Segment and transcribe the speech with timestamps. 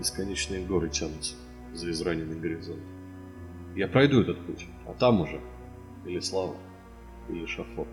[0.00, 1.34] Бесконечные горы тянутся
[1.74, 2.80] за израненный горизонт.
[3.76, 5.42] Я пройду этот путь, а там уже
[6.06, 6.56] или слава,
[7.28, 7.86] или шафот.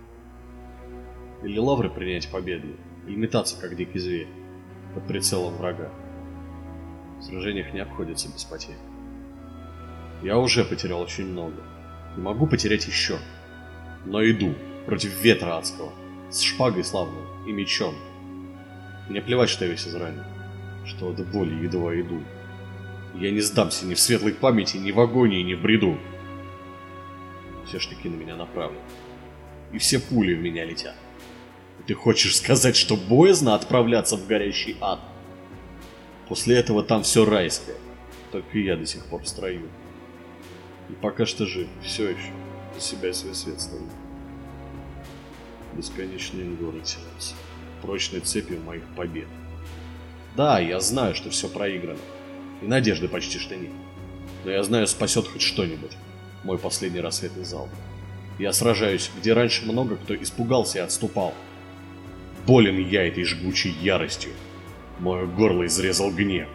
[1.44, 4.30] Или лавры принять победные, или метаться, как дикий зверь,
[4.96, 5.92] под прицелом врага.
[7.20, 8.78] В сражениях не обходится без потерь.
[10.24, 11.62] Я уже потерял очень много,
[12.16, 13.18] и могу потерять еще.
[14.05, 14.55] Но иду
[14.86, 15.92] против ветра адского,
[16.30, 17.96] с шпагой славной и мечом.
[19.10, 20.24] Мне плевать, что я весь изранен,
[20.88, 22.24] что от боли едва иду.
[23.16, 25.98] Я не сдамся ни в светлой памяти, ни в агонии, ни в бреду.
[27.66, 28.82] Все штыки на меня направлены.
[29.73, 30.95] И все пули в меня летят.
[31.80, 35.00] И ты хочешь сказать, что боязно отправляться в горящий ад?
[36.30, 37.76] После этого там все райское.
[38.31, 39.70] Только я до сих пор в строю.
[40.90, 42.31] И пока что жив, все еще.
[42.76, 43.84] За себя свой свет стою.
[45.73, 47.36] Бесконечные горы тянутся.
[47.81, 49.28] Прочной цепью моих побед.
[50.38, 52.00] Да, я знаю, что все проиграно.
[52.62, 53.72] И надежды почти что нет.
[54.45, 55.98] Но я знаю, спасет хоть что-нибудь.
[56.44, 57.70] Мой последний рассветный залп.
[58.38, 61.34] Я сражаюсь, где раньше много кто испугался и отступал.
[62.45, 64.31] Болен я этой жгучей яростью.
[65.00, 66.48] Мое горло изрезал гнев.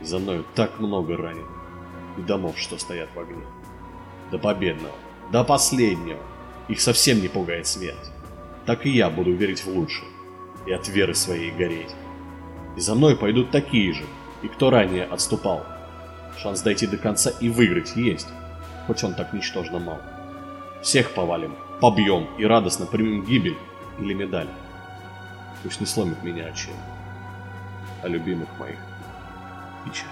[0.00, 1.46] И за мною так много раненых
[2.18, 3.44] и домов, что стоят в огне.
[4.32, 4.94] До победного,
[5.30, 6.20] до последнего.
[6.68, 8.10] Их совсем не пугает смерть.
[8.66, 10.08] Так и я буду верить в лучшее
[10.66, 11.90] и от веры своей гореть.
[12.76, 14.04] И за мной пойдут такие же,
[14.42, 15.64] и кто ранее отступал.
[16.38, 18.28] Шанс дойти до конца и выиграть есть,
[18.86, 20.00] хоть он так ничтожно мал.
[20.82, 23.56] Всех повалим, побьем и радостно примем гибель
[23.98, 24.48] или медаль.
[25.62, 26.82] Пусть не сломит меня отчаяние,
[28.02, 28.78] а любимых моих
[29.84, 30.08] печаль.